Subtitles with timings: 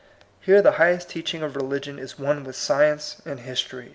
[0.39, 3.89] Here the highest teaching of religion is one with science and history.